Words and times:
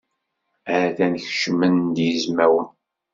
Atan 0.77 1.13
kecmen-d 1.23 1.95
yizmawen. 2.05 2.69